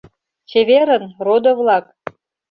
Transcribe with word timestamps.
—Чеверын, 0.49 1.03
родо-влак! 1.25 1.85